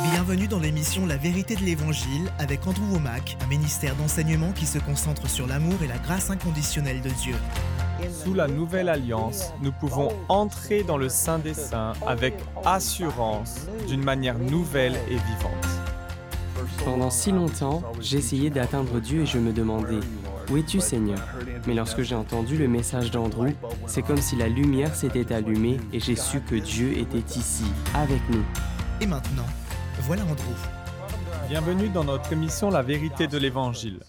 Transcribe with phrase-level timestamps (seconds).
[0.00, 4.78] Bienvenue dans l'émission La vérité de l'Évangile avec Andrew Womack, un ministère d'enseignement qui se
[4.78, 7.34] concentre sur l'amour et la grâce inconditionnelle de Dieu.
[8.10, 12.34] Sous la nouvelle alliance, nous pouvons entrer dans le Saint des Saints avec
[12.64, 15.66] assurance, d'une manière nouvelle et vivante.
[16.84, 20.00] Pendant si longtemps, j'essayais d'atteindre Dieu et je me demandais,
[20.50, 21.20] où es-tu Seigneur?
[21.66, 23.52] Mais lorsque j'ai entendu le message d'Andrew,
[23.86, 27.64] c'est comme si la lumière s'était allumée et j'ai su que Dieu était ici,
[27.94, 28.44] avec nous.
[29.00, 29.46] Et maintenant,
[31.48, 34.00] Bienvenue dans notre émission La vérité de l'Évangile.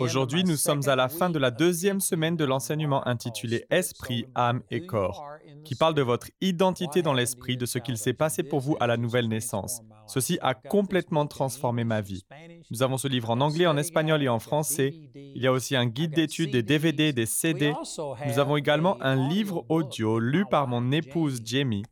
[0.00, 4.62] Aujourd'hui, nous sommes à la fin de la deuxième semaine de l'enseignement intitulé Esprit, âme
[4.70, 5.24] et corps,
[5.70, 8.88] qui parle de votre identité dans l'esprit, de ce qu'il s'est passé pour vous à
[8.88, 9.82] la nouvelle naissance.
[10.08, 12.26] Ceci a complètement transformé ma vie.
[12.72, 14.92] Nous avons ce livre en anglais, en espagnol et en français.
[15.14, 17.72] Il y a aussi un guide d'études, des DVD, des CD.
[18.26, 21.84] Nous avons également un livre audio lu par mon épouse Jamie.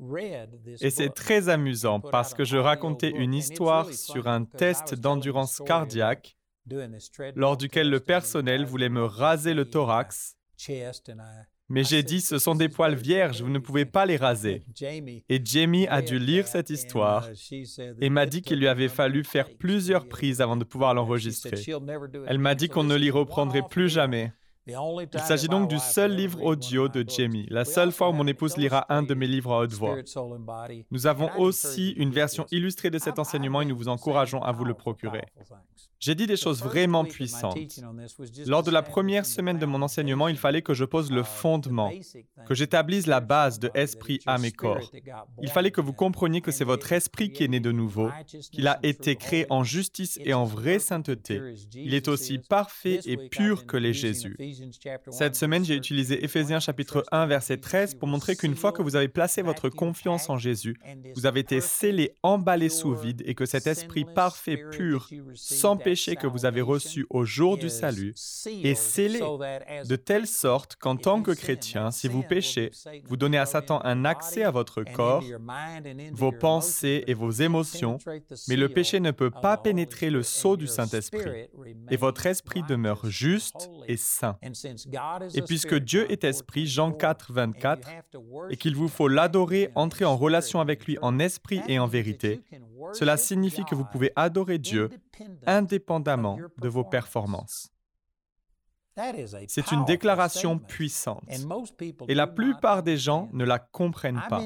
[0.81, 6.37] Et c'est très amusant parce que je racontais une histoire sur un test d'endurance cardiaque
[7.37, 10.37] lors duquel le personnel voulait me raser le thorax.
[11.71, 14.63] Mais j'ai dit, ce sont des poils vierges, vous ne pouvez pas les raser.
[15.29, 17.29] Et Jamie a dû lire cette histoire
[18.01, 21.63] et m'a dit qu'il lui avait fallu faire plusieurs prises avant de pouvoir l'enregistrer.
[22.27, 24.33] Elle m'a dit qu'on ne l'y reprendrait plus jamais.
[24.69, 28.57] Il s'agit donc du seul livre audio de Jamie, la seule fois où mon épouse
[28.57, 29.97] lira un de mes livres à haute voix.
[30.91, 34.65] Nous avons aussi une version illustrée de cet enseignement et nous vous encourageons à vous
[34.65, 35.25] le procurer.
[36.01, 37.59] J'ai dit des choses vraiment puissantes.
[38.47, 41.91] Lors de la première semaine de mon enseignement, il fallait que je pose le fondement,
[42.47, 44.93] que j'établisse la base de esprit, âme et corps.
[45.43, 48.11] Il fallait que vous compreniez que c'est votre esprit qui est né de nouveau,
[48.53, 51.41] qu'il a été créé en justice et en vraie sainteté.
[51.75, 54.37] Il est aussi parfait et pur que les Jésus.
[55.11, 58.97] Cette semaine, j'ai utilisé Éphésiens chapitre 1, verset 13 pour montrer qu'une fois que vous
[58.97, 60.77] avez placé votre confiance en Jésus,
[61.15, 66.17] vous avez été scellé, emballé sous vide et que cet esprit parfait, pur, sans péché
[66.17, 68.15] que vous avez reçu au jour du salut
[68.47, 72.71] est scellé de telle sorte qu'en tant que chrétien, si vous péchez,
[73.05, 75.25] vous donnez à Satan un accès à votre corps,
[76.13, 77.99] vos pensées et vos émotions,
[78.49, 81.49] mais le péché ne peut pas pénétrer le sceau du Saint-Esprit.
[81.91, 84.39] et votre esprit demeure juste et saint.
[85.35, 87.89] Et puisque Dieu est esprit, Jean 4, 24,
[88.51, 92.41] et qu'il vous faut l'adorer, entrer en relation avec lui en esprit et en vérité,
[92.93, 94.91] cela signifie que vous pouvez adorer Dieu
[95.47, 97.73] indépendamment de vos performances.
[99.47, 101.23] C'est une déclaration puissante
[102.09, 104.43] et la plupart des gens ne la comprennent pas.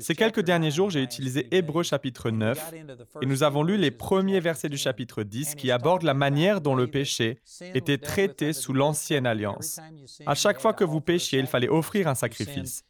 [0.00, 2.74] Ces quelques derniers jours, j'ai utilisé Hébreu chapitre 9
[3.22, 6.74] et nous avons lu les premiers versets du chapitre 10 qui abordent la manière dont
[6.74, 7.40] le péché
[7.74, 9.80] était traité sous l'ancienne alliance.
[10.26, 12.84] À chaque fois que vous péchiez, il fallait offrir un sacrifice.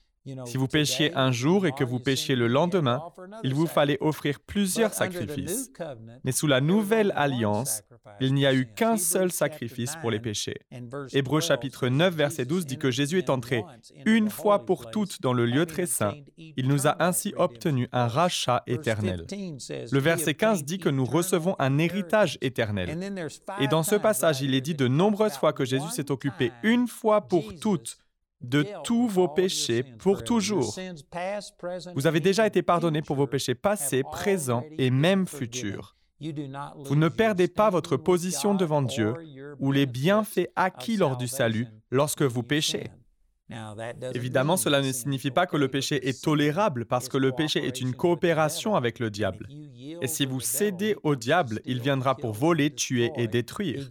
[0.46, 3.02] Si vous péchiez un jour et que vous péchiez le lendemain,
[3.42, 5.70] il vous fallait offrir plusieurs sacrifices.
[6.24, 7.82] Mais sous la nouvelle alliance,
[8.20, 10.60] il n'y a eu qu'un seul sacrifice pour les péchés.
[11.12, 13.64] Hébreu chapitre 9, verset 12 dit que Jésus est entré
[14.06, 16.14] une fois pour toutes dans le lieu très saint.
[16.36, 19.26] Il nous a ainsi obtenu un rachat éternel.
[19.28, 22.98] Le verset 15 dit que nous recevons un héritage éternel.
[23.60, 26.88] Et dans ce passage, il est dit de nombreuses fois que Jésus s'est occupé une
[26.88, 27.98] fois pour toutes
[28.40, 30.74] de tous vos péchés pour toujours.
[31.94, 35.96] Vous avez déjà été pardonné pour vos péchés passés, présents et même futurs.
[36.20, 39.14] Vous ne perdez pas votre position devant Dieu
[39.60, 42.90] ou les bienfaits acquis lors du salut lorsque vous péchez.
[44.14, 47.80] Évidemment, cela ne signifie pas que le péché est tolérable parce que le péché est
[47.80, 49.48] une coopération avec le diable.
[50.02, 53.88] Et si vous cédez au diable, il viendra pour voler, tuer et détruire.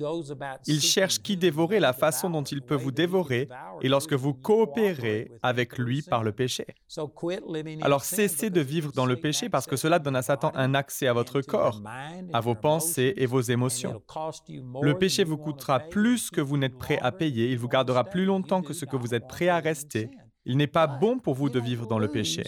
[0.67, 3.49] Il cherche qui dévorer la façon dont il peut vous dévorer
[3.81, 6.65] et lorsque vous coopérez avec lui par le péché.
[7.81, 11.07] Alors cessez de vivre dans le péché parce que cela donne à Satan un accès
[11.07, 11.81] à votre corps,
[12.33, 14.01] à vos pensées et vos émotions.
[14.81, 18.25] Le péché vous coûtera plus que vous n'êtes prêt à payer, il vous gardera plus
[18.25, 20.09] longtemps que ce que vous êtes prêt à rester.
[20.49, 22.43] Il n'est pas bon pour vous de vivre dans le péché.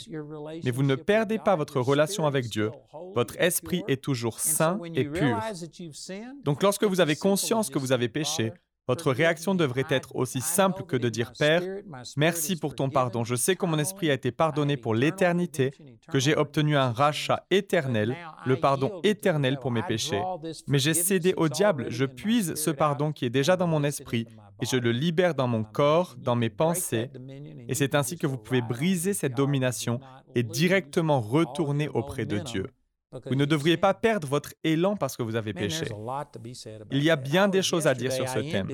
[0.63, 2.71] Mais vous ne perdez pas votre relation avec Dieu.
[3.13, 5.37] Votre esprit est toujours sain et pur.
[6.45, 8.53] Donc lorsque vous avez conscience que vous avez péché,
[8.89, 11.61] votre réaction devrait être aussi simple que de dire Père,
[12.17, 13.23] merci pour ton pardon.
[13.23, 15.71] Je sais que mon esprit a été pardonné pour l'éternité,
[16.11, 18.15] que j'ai obtenu un rachat éternel,
[18.47, 20.23] le pardon éternel pour mes péchés.
[20.67, 24.25] Mais j'ai cédé au diable, je puise ce pardon qui est déjà dans mon esprit
[24.61, 27.09] et je le libère dans mon corps, dans mes pensées.
[27.67, 29.99] Et c'est ainsi que vous pouvez briser cette domination
[30.35, 32.65] et directement retourner auprès de Dieu.
[33.25, 35.85] Vous ne devriez pas perdre votre élan parce que vous avez péché.
[36.91, 38.69] Il y a bien des choses à dire sur ce thème.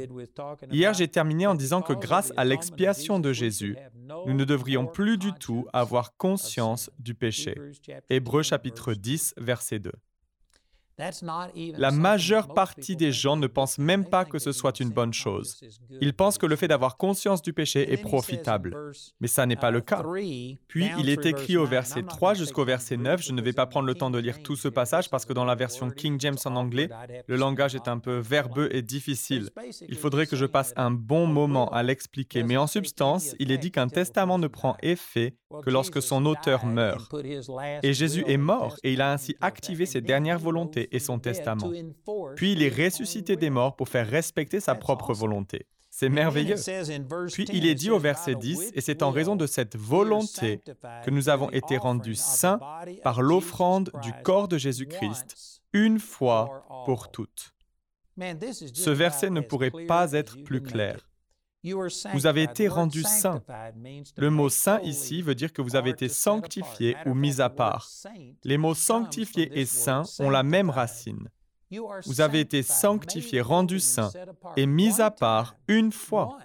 [0.71, 3.77] Hier, j'ai terminé en disant que grâce à l'expiation de Jésus,
[4.25, 7.55] nous ne devrions plus du tout avoir conscience du péché.
[8.09, 9.91] Hébreu chapitre 10, verset 2.
[10.97, 15.59] La majeure partie des gens ne pensent même pas que ce soit une bonne chose.
[16.01, 18.75] Ils pensent que le fait d'avoir conscience du péché est profitable.
[19.19, 20.03] Mais ça n'est pas le cas.
[20.67, 23.87] Puis il est écrit au verset 3 jusqu'au verset 9, je ne vais pas prendre
[23.87, 26.55] le temps de lire tout ce passage parce que dans la version King James en
[26.55, 26.89] anglais,
[27.27, 29.49] le langage est un peu verbeux et difficile.
[29.87, 33.57] Il faudrait que je passe un bon moment à l'expliquer, mais en substance, il est
[33.57, 37.13] dit qu'un testament ne prend effet que lorsque son auteur meurt.
[37.83, 41.71] Et Jésus est mort et il a ainsi activé ses dernières volontés et son testament.
[42.35, 45.65] Puis il est ressuscité des morts pour faire respecter sa propre volonté.
[45.97, 46.55] C'est merveilleux.
[47.31, 50.59] Puis il est dit au verset 10, et c'est en raison de cette volonté
[51.05, 52.59] que nous avons été rendus saints
[53.01, 57.53] par l'offrande du corps de Jésus-Christ, une fois pour toutes.
[58.17, 61.07] Ce verset ne pourrait pas être plus clair.
[62.13, 63.41] Vous avez été rendus saints.
[64.17, 67.89] Le mot saint ici veut dire que vous avez été sanctifié ou mis à part.
[68.43, 71.29] Les mots sanctifié et saint ont la même racine.
[72.05, 74.11] Vous avez été sanctifié, rendu saint
[74.55, 76.37] et mis à part une fois,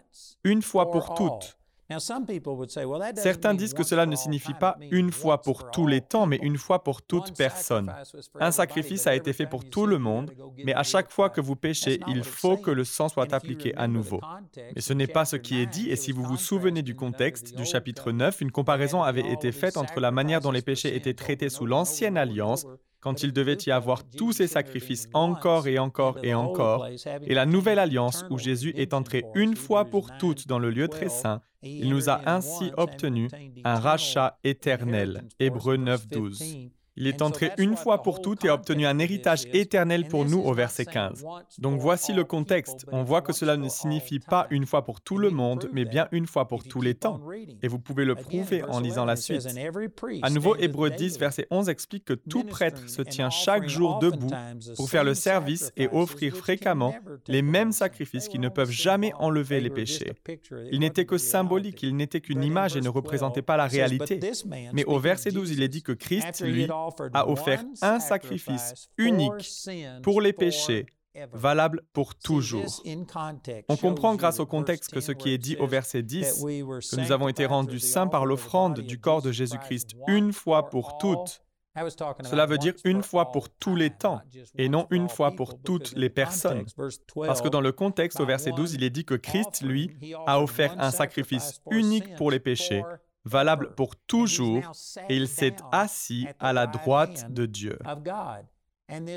[0.45, 1.60] une fois pour toutes.
[3.15, 6.59] Certains disent que cela ne signifie pas une fois pour tous les temps, mais une
[6.59, 7.93] fois pour toute personne.
[8.39, 10.33] Un sacrifice a été fait pour tout le monde,
[10.65, 13.89] mais à chaque fois que vous péchez, il faut que le sang soit appliqué à
[13.89, 14.21] nouveau.
[14.75, 17.57] Mais ce n'est pas ce qui est dit, et si vous vous souvenez du contexte
[17.57, 21.15] du chapitre 9, une comparaison avait été faite entre la manière dont les péchés étaient
[21.15, 22.67] traités sous l'ancienne alliance
[23.01, 26.87] quand il devait y avoir tous ces sacrifices encore et encore et encore,
[27.27, 30.89] et la nouvelle alliance où Jésus est entré une fois pour toutes dans le lieu
[30.89, 33.29] très saint, il nous a ainsi obtenu
[33.65, 35.25] un rachat éternel.
[35.39, 36.71] Hébreux 9, 12.
[37.01, 40.41] Il est entré une fois pour toutes et a obtenu un héritage éternel pour nous
[40.41, 41.25] au verset 15.
[41.59, 42.85] Donc voici le contexte.
[42.93, 46.09] On voit que cela ne signifie pas une fois pour tout le monde, mais bien
[46.13, 47.19] une fois pour tous les temps.
[47.63, 49.49] Et vous pouvez le prouver en lisant la suite.
[50.21, 54.31] À nouveau, Hébreu 10, verset 11 explique que tout prêtre se tient chaque jour debout
[54.77, 56.95] pour faire le service et offrir fréquemment
[57.29, 60.13] les mêmes sacrifices qui ne peuvent jamais enlever les péchés.
[60.71, 64.21] Il n'était que symbolique, il n'était qu'une image et ne représentait pas la réalité.
[64.75, 66.69] Mais au verset 12, il est dit que Christ, lui,
[67.13, 69.49] a offert un sacrifice unique
[70.03, 70.87] pour les péchés,
[71.33, 72.83] valable pour toujours.
[73.69, 77.13] On comprend grâce au contexte que ce qui est dit au verset 10, que nous
[77.13, 81.43] avons été rendus saints par l'offrande du corps de Jésus-Christ une fois pour toutes.
[82.29, 84.21] Cela veut dire une fois pour tous les temps
[84.57, 86.65] et non une fois pour toutes les personnes.
[87.15, 89.97] Parce que dans le contexte au verset 12, il est dit que Christ, lui,
[90.27, 92.83] a offert un sacrifice unique pour les péchés,
[93.25, 94.73] valable pour toujours,
[95.09, 97.79] et il s'est assis à la droite de Dieu.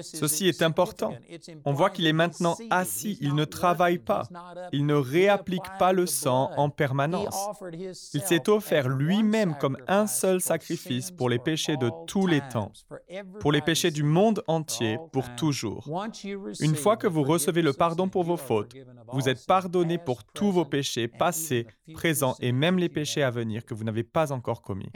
[0.01, 1.13] Ceci est important.
[1.65, 4.23] On voit qu'il est maintenant assis, il ne travaille pas,
[4.71, 7.49] il ne réapplique pas le sang en permanence.
[8.13, 12.71] Il s'est offert lui-même comme un seul sacrifice pour les péchés de tous les temps,
[13.39, 15.89] pour les péchés du monde entier, pour toujours.
[16.59, 18.73] Une fois que vous recevez le pardon pour vos fautes,
[19.11, 23.65] vous êtes pardonné pour tous vos péchés passés, présents et même les péchés à venir
[23.65, 24.89] que vous n'avez pas encore commis.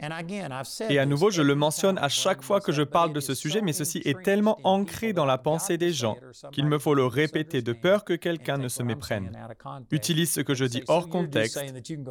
[0.88, 3.60] Et à nouveau, je le mentionne à chaque fois que je parle de ce sujet,
[3.60, 6.16] mais ceci est tellement ancré dans la pensée des gens
[6.52, 9.32] qu'il me faut le répéter de peur que quelqu'un ne se méprenne.
[9.90, 11.58] Utilise ce que je dis hors contexte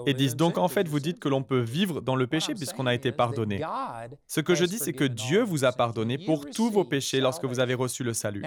[0.05, 2.87] et disent donc en fait vous dites que l'on peut vivre dans le péché puisqu'on
[2.87, 3.61] a été pardonné.
[4.27, 7.45] Ce que je dis c'est que Dieu vous a pardonné pour tous vos péchés lorsque
[7.45, 8.43] vous avez reçu le salut.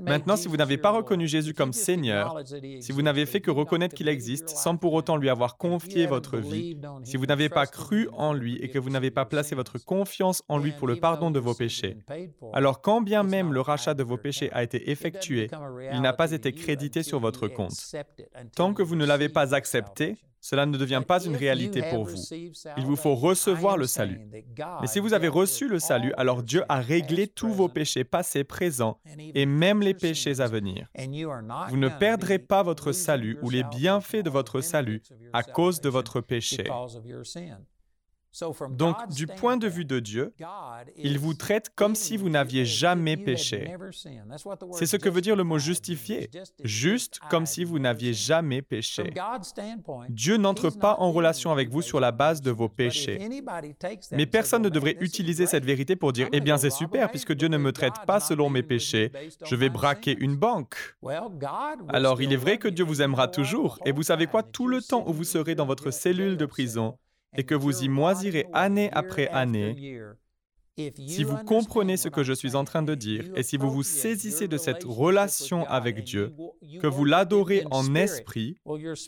[0.00, 2.40] Maintenant, si vous n'avez pas reconnu Jésus comme Seigneur,
[2.80, 6.38] si vous n'avez fait que reconnaître qu'il existe sans pour autant lui avoir confié votre
[6.38, 9.78] vie, si vous n'avez pas cru en lui et que vous n'avez pas placé votre
[9.78, 11.98] confiance en lui pour le pardon de vos péchés,
[12.52, 15.48] alors quand bien même même le rachat de vos péchés a été effectué,
[15.92, 17.94] il n'a pas été crédité sur votre compte.
[18.54, 22.22] Tant que vous ne l'avez pas accepté, cela ne devient pas une réalité pour vous.
[22.76, 24.20] Il vous faut recevoir le salut.
[24.80, 28.44] Mais si vous avez reçu le salut, alors Dieu a réglé tous vos péchés passés,
[28.44, 28.98] présents
[29.34, 30.88] et même les péchés à venir.
[31.68, 35.02] Vous ne perdrez pas votre salut ou les bienfaits de votre salut
[35.32, 36.64] à cause de votre péché.
[38.70, 40.32] Donc, du point de vue de Dieu,
[40.96, 43.74] il vous traite comme si vous n'aviez jamais péché.
[44.72, 46.30] C'est ce que veut dire le mot justifié,
[46.62, 49.12] juste comme si vous n'aviez jamais péché.
[50.08, 53.28] Dieu n'entre pas en relation avec vous sur la base de vos péchés.
[54.12, 57.48] Mais personne ne devrait utiliser cette vérité pour dire, eh bien c'est super, puisque Dieu
[57.48, 59.12] ne me traite pas selon mes péchés,
[59.44, 60.76] je vais braquer une banque.
[61.88, 64.82] Alors il est vrai que Dieu vous aimera toujours, et vous savez quoi, tout le
[64.82, 66.98] temps où vous serez dans votre cellule de prison,
[67.36, 70.00] et que vous y moisirez année après année,
[71.06, 73.82] Si vous comprenez ce que je suis en train de dire et si vous vous
[73.82, 76.34] saisissez de cette relation avec Dieu,
[76.80, 78.56] que vous l'adorez en esprit,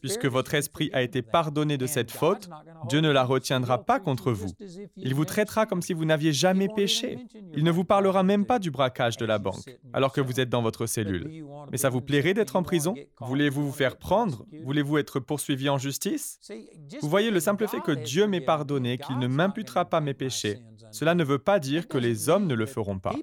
[0.00, 2.48] puisque votre esprit a été pardonné de cette faute,
[2.88, 4.50] Dieu ne la retiendra pas contre vous.
[4.96, 7.18] Il vous traitera comme si vous n'aviez jamais péché.
[7.54, 10.50] Il ne vous parlera même pas du braquage de la banque, alors que vous êtes
[10.50, 11.44] dans votre cellule.
[11.70, 12.94] Mais ça vous plairait d'être en prison?
[13.20, 14.46] Voulez-vous vous faire prendre?
[14.64, 16.40] Voulez-vous être poursuivi en justice?
[17.00, 20.58] Vous voyez le simple fait que Dieu m'ait pardonné, qu'il ne m'imputera pas mes péchés.
[20.90, 23.14] Cela ne veut pas dire que les hommes ne le feront pas.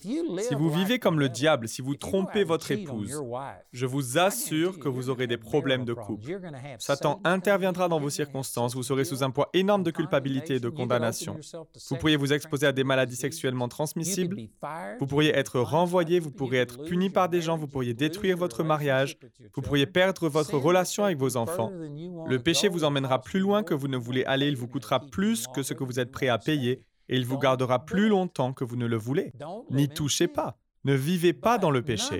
[0.00, 3.22] Si vous vivez comme le diable, si vous trompez votre épouse,
[3.72, 6.38] je vous assure que vous aurez des problèmes de couple.
[6.78, 10.68] Satan interviendra dans vos circonstances, vous serez sous un poids énorme de culpabilité et de
[10.68, 11.38] condamnation.
[11.90, 14.36] Vous pourriez vous exposer à des maladies sexuellement transmissibles,
[15.00, 18.62] vous pourriez être renvoyé, vous pourriez être puni par des gens, vous pourriez détruire votre
[18.62, 19.18] mariage,
[19.54, 21.70] vous pourriez perdre votre relation avec vos enfants.
[22.26, 25.46] Le péché vous emmènera plus loin que vous ne voulez aller, il vous coûtera plus
[25.46, 26.82] que ce que vous êtes prêt à payer
[27.12, 29.32] et il vous gardera plus longtemps que vous ne le voulez.
[29.70, 30.56] N'y touchez pas.
[30.84, 32.18] Ne vivez pas dans le péché.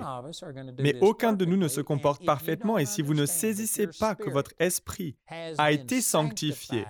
[0.79, 4.29] Mais aucun de nous ne se comporte parfaitement et si vous ne saisissez pas que
[4.29, 5.17] votre esprit
[5.57, 6.85] a été sanctifié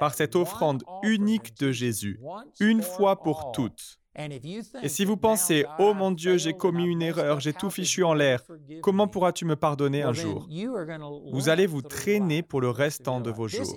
[0.00, 2.20] par cette offrande unique de Jésus,
[2.58, 7.40] une fois pour toutes, et si vous pensez, Oh mon Dieu, j'ai commis une erreur,
[7.40, 8.42] j'ai tout fichu en l'air,
[8.80, 10.48] comment pourras-tu me pardonner un jour?
[11.32, 13.74] Vous allez vous traîner pour le restant de vos jours.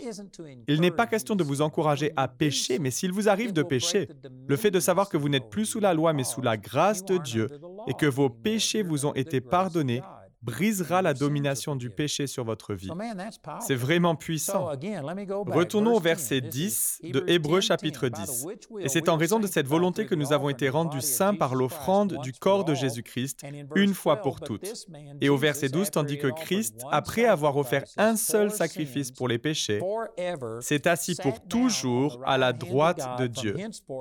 [0.67, 4.09] Il n'est pas question de vous encourager à pécher, mais s'il vous arrive de pécher,
[4.47, 7.03] le fait de savoir que vous n'êtes plus sous la loi, mais sous la grâce
[7.03, 7.49] de Dieu,
[7.87, 10.01] et que vos péchés vous ont été pardonnés,
[10.41, 12.89] brisera la domination du péché sur votre vie.
[13.59, 14.69] C'est vraiment puissant.
[15.47, 18.45] Retournons au verset 10 de Hébreu chapitre 10.
[18.79, 22.19] Et c'est en raison de cette volonté que nous avons été rendus saints par l'offrande
[22.21, 24.87] du corps de Jésus-Christ, une fois pour toutes.
[25.21, 29.37] Et au verset 12, tandis que Christ, après avoir offert un seul sacrifice pour les
[29.37, 29.81] péchés,
[30.61, 33.55] s'est assis pour toujours à la droite de Dieu.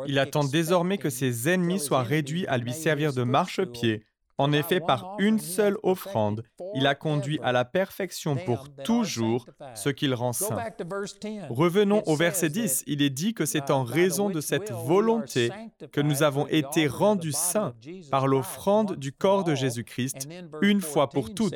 [0.07, 4.05] Il attend désormais que ses ennemis soient réduits à lui servir de marchepied
[4.39, 6.43] en effet, par une seule offrande,
[6.75, 10.59] il a conduit à la perfection pour toujours ce qu'il rend saint.
[11.49, 12.85] Revenons au verset 10.
[12.87, 15.51] Il est dit que c'est en raison de cette volonté
[15.93, 17.75] que nous avons été rendus saints
[18.11, 20.29] par l'offrande du corps de Jésus-Christ,
[20.61, 21.55] une fois pour toutes.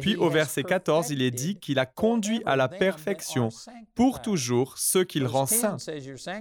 [0.00, 3.48] Puis au verset 14, il est dit qu'il a conduit à la perfection
[3.94, 5.76] pour toujours ceux qu'il rend saints.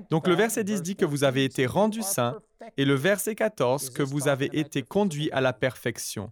[0.10, 2.38] Donc le verset 10 dit que vous avez été rendus saints
[2.78, 6.32] et le verset 14 que vous avez été conduit à la perfection.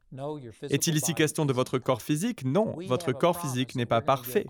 [0.69, 2.45] Est-il ici question de votre corps physique?
[2.45, 4.45] Non, votre corps physique n'est pas parfait.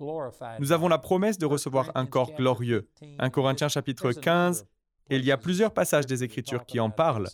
[0.59, 2.87] Nous avons la promesse de recevoir un corps glorieux.
[3.19, 4.65] 1 Corinthiens chapitre 15,
[5.09, 7.29] et il y a plusieurs passages des Écritures qui en parlent.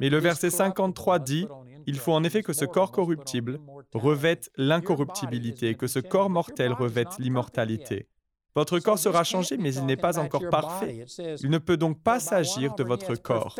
[0.00, 1.46] Mais le verset 53 dit,
[1.86, 3.58] Il faut en effet que ce corps corruptible
[3.94, 8.06] revête l'incorruptibilité que ce corps mortel revête l'immortalité.
[8.54, 11.04] Votre corps sera changé, mais il n'est pas encore parfait.
[11.42, 13.56] Il ne peut donc pas s'agir de votre corps.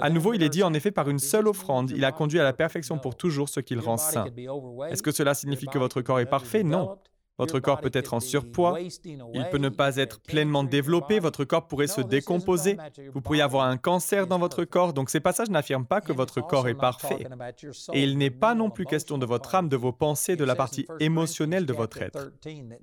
[0.00, 2.44] À nouveau, il est dit en effet par une seule offrande, il a conduit à
[2.44, 4.26] la perfection pour toujours ce qu'il rend saint.
[4.88, 6.62] Est-ce que cela signifie que votre corps est parfait?
[6.62, 6.96] Non.
[7.38, 11.66] Votre corps peut être en surpoids, il peut ne pas être pleinement développé, votre corps
[11.66, 12.76] pourrait se décomposer,
[13.12, 16.40] vous pourriez avoir un cancer dans votre corps, donc ces passages n'affirment pas que votre
[16.40, 17.26] corps est parfait.
[17.92, 20.54] Et il n'est pas non plus question de votre âme, de vos pensées, de la
[20.54, 22.30] partie émotionnelle de votre être.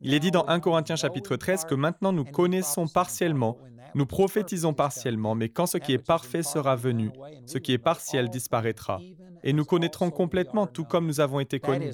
[0.01, 3.57] Il est dit dans 1 Corinthiens chapitre 13 que maintenant nous connaissons partiellement,
[3.95, 7.11] nous prophétisons partiellement, mais quand ce qui est parfait sera venu,
[7.45, 8.99] ce qui est partiel disparaîtra
[9.43, 11.93] et nous connaîtrons complètement tout comme nous avons été connus.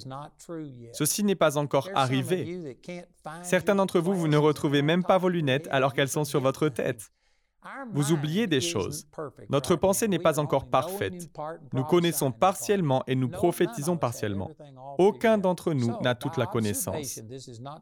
[0.94, 2.78] Ceci n'est pas encore arrivé.
[3.44, 6.70] Certains d'entre vous, vous ne retrouvez même pas vos lunettes alors qu'elles sont sur votre
[6.70, 7.12] tête.
[7.94, 9.08] Vous oubliez des choses.
[9.50, 11.30] Notre pensée n'est pas encore parfaite.
[11.74, 14.52] Nous connaissons partiellement et nous prophétisons partiellement.
[14.98, 17.22] Aucun d'entre nous n'a toute la connaissance.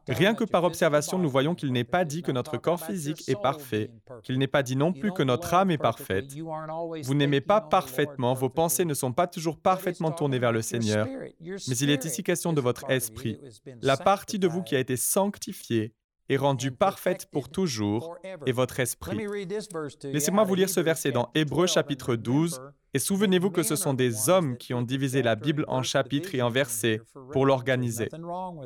[0.08, 3.40] Rien que par observation, nous voyons qu'il n'est pas dit que notre corps physique est
[3.40, 3.90] parfait,
[4.22, 6.26] qu'il n'est pas dit non plus que notre âme est parfaite.
[7.02, 11.06] Vous n'aimez pas parfaitement, vos pensées ne sont pas toujours parfaitement tournées vers le Seigneur,
[11.40, 13.40] mais il est ici question de votre esprit,
[13.82, 15.94] la partie de vous qui a été sanctifiée
[16.28, 18.16] est rendue parfaite pour toujours,
[18.46, 19.26] et votre esprit.
[20.04, 22.60] Laissez-moi vous lire ce verset dans Hébreux chapitre 12,
[22.94, 26.42] et souvenez-vous que ce sont des hommes qui ont divisé la Bible en chapitres et
[26.42, 27.00] en versets
[27.32, 28.08] pour l'organiser.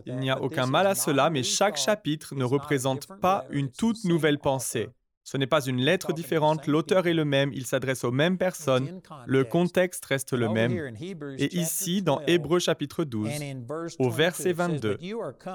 [0.07, 4.05] Il n'y a aucun mal à cela, mais chaque chapitre ne représente pas une toute
[4.05, 4.89] nouvelle pensée.
[5.31, 9.01] Ce n'est pas une lettre différente, l'auteur est le même, il s'adresse aux mêmes personnes,
[9.27, 10.93] le contexte reste le même.
[11.39, 13.31] Et ici, dans Hébreux chapitre 12,
[14.01, 14.99] au verset 22,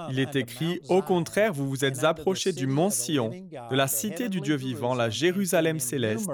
[0.09, 3.31] il est écrit, Au contraire, vous vous êtes approchés du mont Sion,
[3.69, 6.31] de la cité du Dieu vivant, la Jérusalem céleste,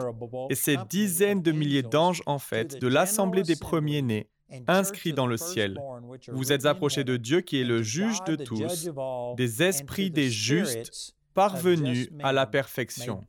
[0.52, 4.30] et ces dizaines de milliers d'anges en fait, de l'assemblée des premiers-nés,
[4.68, 5.80] inscrits dans le ciel.
[6.28, 8.92] Vous êtes approchés de Dieu qui est le juge de tous,
[9.36, 13.24] des esprits des justes, parvenu à la perfection.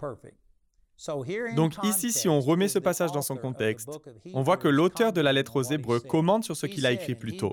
[1.56, 3.88] Donc ici, si on remet ce passage dans son contexte,
[4.34, 7.14] on voit que l'auteur de la lettre aux Hébreux commente sur ce qu'il a écrit
[7.14, 7.52] plus tôt.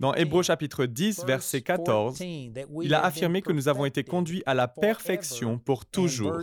[0.00, 4.54] Dans Hébreux chapitre 10, verset 14, il a affirmé que nous avons été conduits à
[4.54, 6.38] la perfection pour toujours.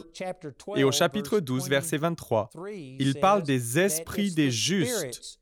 [0.75, 2.49] Et au chapitre 12, verset 23,
[2.99, 5.39] il parle des esprits des justes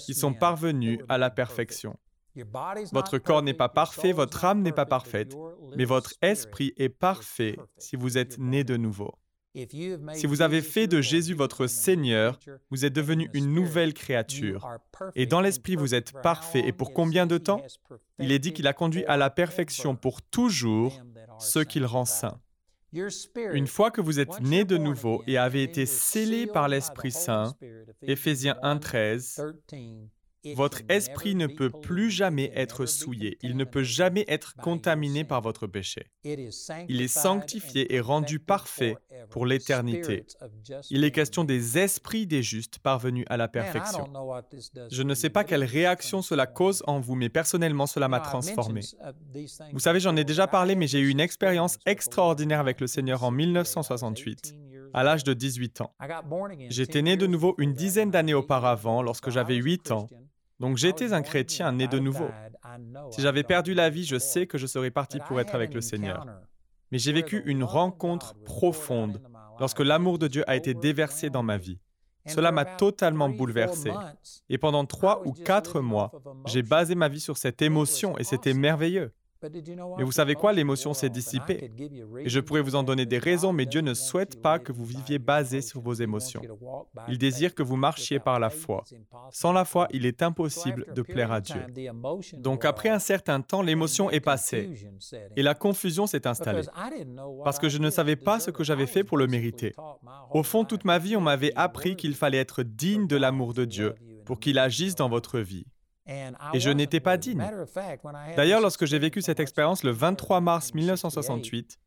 [0.00, 1.96] qui sont parvenus à la perfection.
[2.92, 5.36] Votre corps n'est pas parfait, votre âme n'est pas parfaite,
[5.76, 9.14] mais votre esprit est parfait si vous êtes né de nouveau.
[9.54, 12.38] Si vous avez fait de Jésus votre Seigneur,
[12.70, 14.68] vous êtes devenu une nouvelle créature.
[15.16, 16.62] Et dans l'esprit, vous êtes parfait.
[16.64, 17.62] Et pour combien de temps?
[18.20, 21.02] Il est dit qu'il a conduit à la perfection pour toujours
[21.40, 22.40] ceux qu'il rend saints.
[23.52, 27.54] Une fois que vous êtes né de nouveau et avez été scellé par l'Esprit Saint,
[28.02, 29.54] Éphésiens 1.13,
[30.54, 35.40] votre esprit ne peut plus jamais être souillé, il ne peut jamais être contaminé par
[35.40, 36.06] votre péché.
[36.24, 38.96] Il est sanctifié et rendu parfait
[39.30, 40.24] pour l'éternité.
[40.90, 44.06] Il est question des esprits des justes parvenus à la perfection.
[44.90, 48.80] Je ne sais pas quelle réaction cela cause en vous, mais personnellement cela m'a transformé.
[49.72, 53.24] Vous savez, j'en ai déjà parlé, mais j'ai eu une expérience extraordinaire avec le Seigneur
[53.24, 54.54] en 1968
[54.92, 55.94] à l'âge de 18 ans.
[56.68, 60.08] J'étais né de nouveau une dizaine d'années auparavant, lorsque j'avais 8 ans,
[60.60, 62.28] donc j'étais un chrétien né de nouveau.
[63.10, 65.80] Si j'avais perdu la vie, je sais que je serais parti pour être avec le
[65.80, 66.26] Seigneur.
[66.92, 69.22] Mais j'ai vécu une rencontre profonde
[69.58, 71.78] lorsque l'amour de Dieu a été déversé dans ma vie.
[72.26, 73.90] Cela m'a totalement bouleversé.
[74.48, 76.12] Et pendant trois ou quatre mois,
[76.46, 79.12] j'ai basé ma vie sur cette émotion et c'était merveilleux.
[79.42, 81.70] Mais vous savez quoi, l'émotion s'est dissipée.
[82.18, 84.84] Et je pourrais vous en donner des raisons, mais Dieu ne souhaite pas que vous
[84.84, 86.42] viviez basé sur vos émotions.
[87.08, 88.84] Il désire que vous marchiez par la foi.
[89.30, 91.62] Sans la foi, il est impossible de plaire à Dieu.
[92.34, 94.70] Donc après un certain temps, l'émotion est passée
[95.36, 96.62] et la confusion s'est installée.
[97.44, 99.74] Parce que je ne savais pas ce que j'avais fait pour le mériter.
[100.30, 103.64] Au fond, toute ma vie, on m'avait appris qu'il fallait être digne de l'amour de
[103.64, 103.94] Dieu
[104.24, 105.66] pour qu'il agisse dans votre vie.
[106.52, 107.42] Et je n'étais pas digne.
[108.36, 111.78] D'ailleurs, lorsque j'ai vécu cette expérience le 23 mars 1968,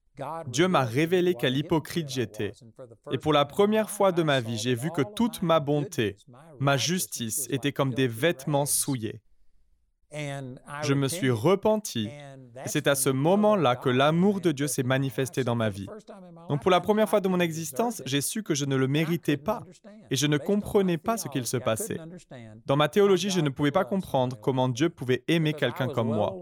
[0.48, 2.52] Dieu m'a révélé quel hypocrite j'étais.
[3.12, 6.18] Et pour la première fois de ma vie, j'ai vu que toute ma bonté,
[6.60, 9.22] ma justice étaient comme des vêtements souillés.
[10.84, 12.10] Je me suis repenti
[12.66, 15.88] et c'est à ce moment-là que l'amour de Dieu s'est manifesté dans ma vie.
[16.50, 19.38] Donc pour la première fois de mon existence, j'ai su que je ne le méritais
[19.38, 19.64] pas
[20.12, 21.98] et je ne comprenais pas ce qu'il se passait.
[22.66, 26.36] Dans ma théologie, je ne pouvais pas comprendre comment Dieu pouvait aimer quelqu'un comme moi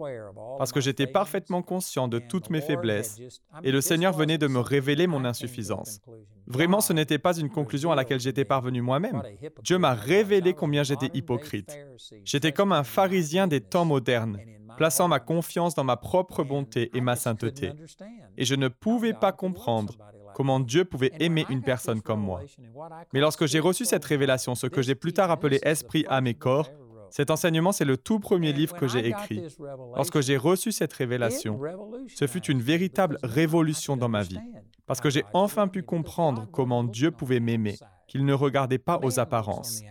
[0.58, 3.20] parce que j'étais parfaitement conscient de toutes mes faiblesses
[3.64, 6.02] et le Seigneur venait de me révéler mon insuffisance.
[6.52, 9.24] Vraiment, ce n'était pas une conclusion à laquelle j'étais parvenu moi-même.
[9.64, 11.78] Dieu m'a révélé combien j'étais hypocrite.
[12.26, 14.38] J'étais comme un pharisien des temps modernes,
[14.76, 17.72] plaçant ma confiance dans ma propre bonté et ma sainteté.
[18.38, 19.98] Et je ne pouvais pas comprendre
[20.34, 22.42] comment Dieu pouvait aimer une personne comme moi.
[23.14, 26.34] Mais lorsque j'ai reçu cette révélation, ce que j'ai plus tard appelé Esprit, âme et
[26.34, 26.70] corps,
[27.12, 29.44] cet enseignement, c'est le tout premier livre que j'ai écrit.
[29.96, 31.60] Lorsque j'ai reçu cette révélation,
[32.08, 34.40] ce fut une véritable révolution dans ma vie,
[34.88, 39.20] parce que j'ai enfin pu comprendre comment Dieu pouvait m'aimer, qu'il ne regardait pas aux
[39.20, 39.82] apparences.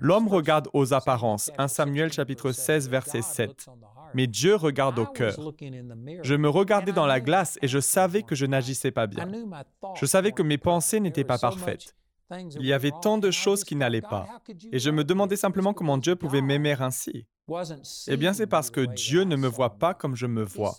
[0.00, 3.66] L'homme regarde aux apparences, 1 Samuel chapitre 16 verset 7,
[4.14, 5.36] mais Dieu regarde au cœur.
[6.22, 9.28] Je me regardais dans la glace et je savais que je n'agissais pas bien.
[9.96, 11.94] Je savais que mes pensées n'étaient pas parfaites.
[12.30, 14.26] Il y avait tant de choses qui n'allaient pas.
[14.72, 17.26] Et je me demandais simplement comment Dieu pouvait m'aimer ainsi.
[18.08, 20.74] Eh bien, c'est parce que Dieu ne me voit pas comme je me vois.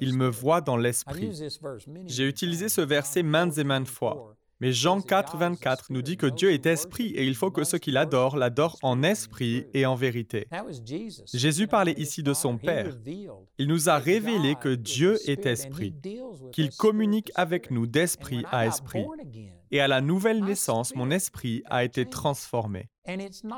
[0.00, 1.30] Il me voit dans l'esprit.
[2.06, 4.36] J'ai utilisé ce verset maintes et maintes fois.
[4.60, 7.78] Mais Jean 4, 24 nous dit que Dieu est esprit et il faut que ceux
[7.78, 10.48] qui l'adorent l'adorent en esprit et en vérité.
[11.32, 12.92] Jésus parlait ici de son Père.
[13.58, 15.94] Il nous a révélé que Dieu est esprit,
[16.52, 19.06] qu'il communique avec nous d'esprit à esprit.
[19.70, 22.88] Et à la nouvelle naissance, mon esprit a été transformé.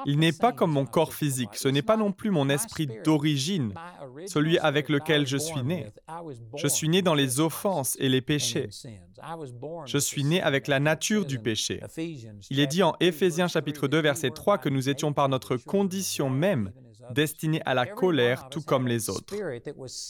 [0.06, 3.74] Il n'est pas comme mon corps physique, ce n'est pas non plus mon esprit d'origine,
[4.26, 5.86] celui avec lequel je suis né.
[6.56, 8.68] Je suis né dans les offenses et les péchés.
[9.86, 11.80] Je suis né avec la nature du péché.
[12.50, 16.30] Il est dit en Éphésiens chapitre 2 verset 3 que nous étions par notre condition
[16.30, 16.72] même
[17.14, 19.34] destinés à la colère tout comme les autres.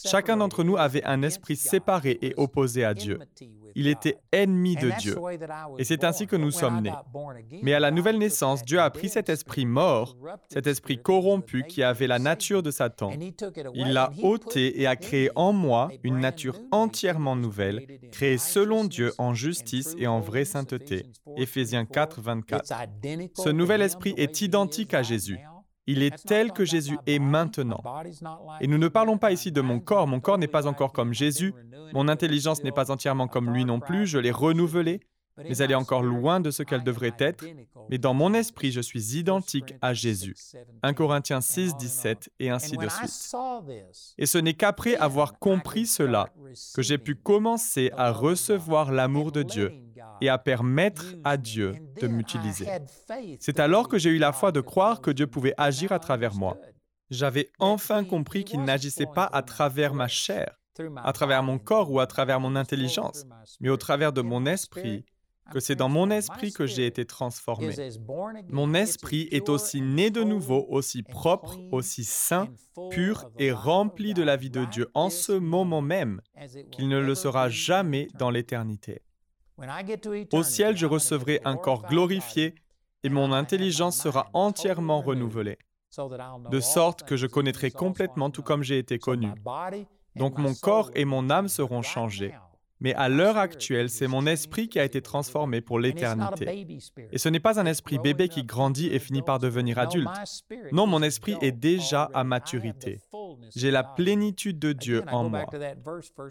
[0.06, 3.18] Chacun d'entre nous avait un esprit séparé et opposé à Dieu.
[3.74, 5.16] Il était ennemi de Dieu.
[5.78, 6.92] Et c'est ainsi que nous sommes nés.
[7.62, 10.16] Mais à la nouvelle naissance, Dieu a pris cet esprit mort,
[10.48, 13.12] cet esprit corrompu qui avait la nature de Satan.
[13.74, 19.12] Il l'a ôté et a créé en moi une nature entièrement nouvelle, créée selon Dieu
[19.18, 21.06] en justice et en vraie sainteté.
[21.36, 22.74] Éphésiens 4, 24.
[23.34, 25.38] Ce nouvel esprit est identique à Jésus.
[25.90, 27.82] Il est tel que Jésus est maintenant.
[28.60, 30.06] Et nous ne parlons pas ici de mon corps.
[30.06, 31.52] Mon corps n'est pas encore comme Jésus.
[31.92, 34.06] Mon intelligence n'est pas entièrement comme lui non plus.
[34.06, 35.00] Je l'ai renouvelé.
[35.44, 37.44] Mais elle est encore loin de ce qu'elle devrait être.
[37.88, 40.34] Mais dans mon esprit, je suis identique à Jésus.
[40.82, 43.34] 1 Corinthiens 6, 17 et ainsi de suite.
[44.18, 46.28] Et ce n'est qu'après avoir compris cela
[46.74, 49.72] que j'ai pu commencer à recevoir l'amour de Dieu
[50.20, 52.66] et à permettre à Dieu de m'utiliser.
[53.38, 56.34] C'est alors que j'ai eu la foi de croire que Dieu pouvait agir à travers
[56.34, 56.56] moi.
[57.10, 60.60] J'avais enfin compris qu'il n'agissait pas à travers ma chair,
[61.02, 63.24] à travers mon corps ou à travers mon intelligence,
[63.60, 65.04] mais au travers de mon esprit,
[65.50, 67.74] que c'est dans mon esprit que j'ai été transformé.
[68.48, 72.48] Mon esprit est aussi né de nouveau, aussi propre, aussi saint,
[72.90, 76.20] pur et rempli de la vie de Dieu en ce moment même
[76.70, 79.02] qu'il ne le sera jamais dans l'éternité.
[80.32, 82.54] Au ciel, je recevrai un corps glorifié
[83.02, 85.58] et mon intelligence sera entièrement renouvelée,
[86.50, 89.30] de sorte que je connaîtrai complètement tout comme j'ai été connu.
[90.16, 92.34] Donc mon corps et mon âme seront changés.
[92.80, 96.66] Mais à l'heure actuelle, c'est mon esprit qui a été transformé pour l'éternité.
[97.12, 100.08] Et ce n'est pas un esprit bébé qui grandit et finit par devenir adulte.
[100.72, 103.00] Non, mon esprit est déjà à maturité.
[103.54, 105.46] J'ai la plénitude de Dieu en moi.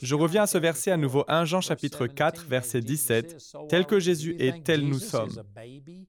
[0.02, 3.38] Je reviens à ce verset à nouveau 1 Jean chapitre 4 verset 17.
[3.70, 5.44] Tel que Jésus est, tel nous sommes?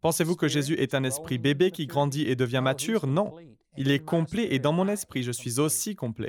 [0.01, 3.07] Pensez-vous que Jésus est un esprit bébé qui grandit et devient mature?
[3.07, 3.35] Non.
[3.77, 6.29] Il est complet et dans mon esprit, je suis aussi complet.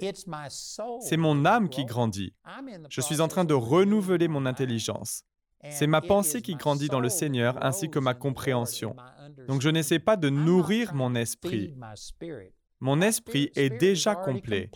[1.01, 2.33] C'est mon âme qui grandit.
[2.89, 5.23] Je suis en train de renouveler mon intelligence.
[5.69, 8.95] C'est ma pensée qui grandit dans le Seigneur ainsi que ma compréhension.
[9.47, 11.75] Donc je n'essaie pas de nourrir mon esprit.
[12.81, 14.69] Mon esprit est déjà complet.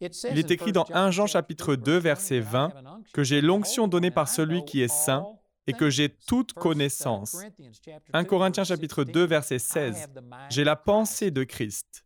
[0.00, 2.72] Il est écrit dans 1 Jean chapitre 2 verset 20
[3.12, 5.26] que j'ai l'onction donnée par celui qui est saint
[5.70, 7.36] et que j'ai toute connaissance.
[8.12, 10.08] 1 Corinthiens chapitre 2 verset 16.
[10.50, 12.04] J'ai la pensée de Christ.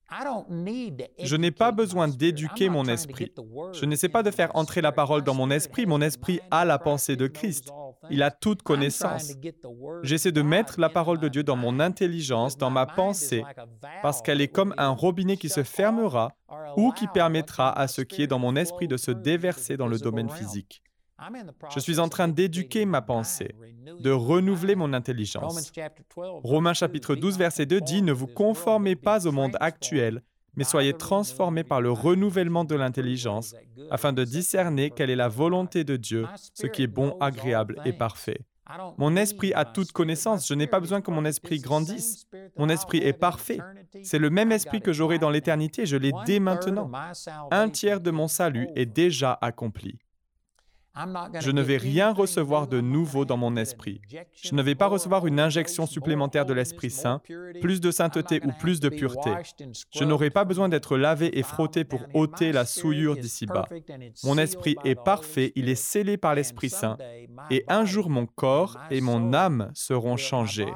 [1.18, 3.32] Je n'ai pas besoin d'éduquer mon esprit.
[3.72, 5.86] Je n'essaie pas de faire entrer la parole dans mon esprit.
[5.86, 7.70] Mon esprit a la pensée de Christ.
[8.10, 9.32] Il a toute connaissance.
[10.02, 13.44] J'essaie de mettre la parole de Dieu dans mon intelligence, dans ma pensée,
[14.02, 16.32] parce qu'elle est comme un robinet qui se fermera
[16.76, 19.98] ou qui permettra à ce qui est dans mon esprit de se déverser dans le
[19.98, 20.83] domaine physique.
[21.74, 23.54] Je suis en train d'éduquer ma pensée,
[24.00, 25.72] de renouveler mon intelligence.
[26.16, 30.22] Romains chapitre 12, verset 2 dit, Ne vous conformez pas au monde actuel,
[30.56, 33.54] mais soyez transformés par le renouvellement de l'intelligence,
[33.90, 37.92] afin de discerner quelle est la volonté de Dieu, ce qui est bon, agréable et
[37.92, 38.40] parfait.
[38.96, 42.26] Mon esprit a toute connaissance, je n'ai pas besoin que mon esprit grandisse.
[42.56, 43.58] Mon esprit est parfait.
[44.02, 46.90] C'est le même esprit que j'aurai dans l'éternité, je l'ai dès maintenant.
[47.50, 49.98] Un tiers de mon salut est déjà accompli.
[51.40, 54.00] Je ne vais rien recevoir de nouveau dans mon esprit.
[54.42, 57.20] Je ne vais pas recevoir une injection supplémentaire de l'Esprit Saint,
[57.60, 59.30] plus de sainteté ou plus de pureté.
[59.92, 63.66] Je n'aurai pas besoin d'être lavé et frotté pour ôter la souillure d'ici-bas.
[64.22, 66.96] Mon esprit est parfait, il est scellé par l'Esprit Saint,
[67.50, 70.72] et un jour mon corps et mon âme seront changés.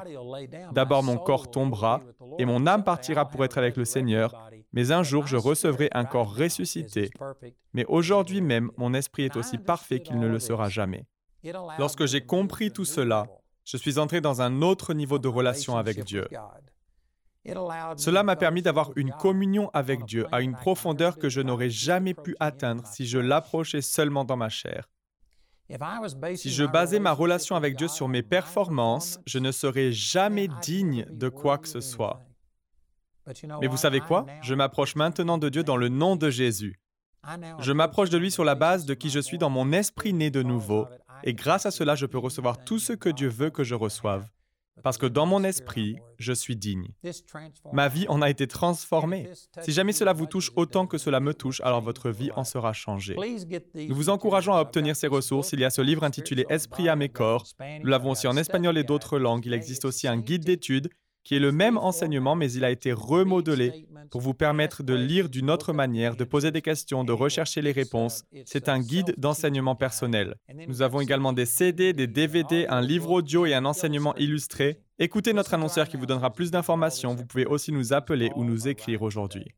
[0.72, 2.00] D'abord mon corps tombera,
[2.38, 4.34] et mon âme partira pour être avec le Seigneur,
[4.72, 7.10] mais un jour je recevrai un corps ressuscité.
[7.72, 11.06] Mais aujourd'hui même, mon esprit est aussi parfait qu'il ne le sera jamais.
[11.78, 13.26] Lorsque j'ai compris tout cela,
[13.64, 16.26] je suis entré dans un autre niveau de relation avec Dieu.
[17.96, 22.14] Cela m'a permis d'avoir une communion avec Dieu à une profondeur que je n'aurais jamais
[22.14, 24.88] pu atteindre si je l'approchais seulement dans ma chair.
[26.34, 31.04] Si je basais ma relation avec Dieu sur mes performances, je ne serais jamais digne
[31.10, 32.22] de quoi que ce soit.
[33.60, 34.26] Mais vous savez quoi?
[34.42, 36.80] Je m'approche maintenant de Dieu dans le nom de Jésus.
[37.58, 40.30] Je m'approche de lui sur la base de qui je suis dans mon esprit né
[40.30, 40.86] de nouveau,
[41.24, 44.28] et grâce à cela, je peux recevoir tout ce que Dieu veut que je reçoive,
[44.82, 46.88] parce que dans mon esprit, je suis digne.
[47.72, 49.28] Ma vie en a été transformée.
[49.60, 52.72] Si jamais cela vous touche autant que cela me touche, alors votre vie en sera
[52.72, 53.16] changée.
[53.74, 55.52] Nous vous encourageons à obtenir ces ressources.
[55.52, 57.44] Il y a ce livre intitulé Esprit à mes corps.
[57.82, 59.44] Nous l'avons aussi en espagnol et d'autres langues.
[59.44, 60.88] Il existe aussi un guide d'études
[61.28, 65.28] qui est le même enseignement, mais il a été remodelé pour vous permettre de lire
[65.28, 68.24] d'une autre manière, de poser des questions, de rechercher les réponses.
[68.46, 70.36] C'est un guide d'enseignement personnel.
[70.66, 74.80] Nous avons également des CD, des DVD, un livre audio et un enseignement illustré.
[74.98, 77.14] Écoutez notre annonceur qui vous donnera plus d'informations.
[77.14, 79.52] Vous pouvez aussi nous appeler ou nous écrire aujourd'hui.